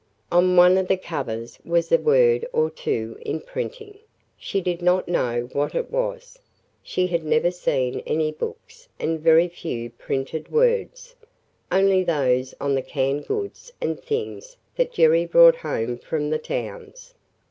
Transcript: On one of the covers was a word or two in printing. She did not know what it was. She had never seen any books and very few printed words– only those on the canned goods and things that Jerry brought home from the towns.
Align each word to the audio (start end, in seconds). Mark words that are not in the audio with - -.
On 0.31 0.55
one 0.57 0.79
of 0.79 0.87
the 0.87 0.97
covers 0.97 1.59
was 1.63 1.91
a 1.91 1.97
word 1.99 2.43
or 2.51 2.71
two 2.71 3.19
in 3.21 3.39
printing. 3.39 3.99
She 4.35 4.59
did 4.59 4.81
not 4.81 5.07
know 5.07 5.47
what 5.53 5.75
it 5.75 5.91
was. 5.91 6.39
She 6.81 7.05
had 7.05 7.23
never 7.23 7.51
seen 7.51 7.99
any 8.07 8.31
books 8.31 8.89
and 8.99 9.19
very 9.19 9.47
few 9.47 9.91
printed 9.91 10.49
words– 10.51 11.15
only 11.71 12.03
those 12.03 12.55
on 12.59 12.73
the 12.73 12.81
canned 12.81 13.27
goods 13.27 13.71
and 13.79 14.01
things 14.01 14.57
that 14.75 14.91
Jerry 14.91 15.27
brought 15.27 15.57
home 15.57 15.99
from 15.99 16.31
the 16.31 16.39
towns. 16.39 17.13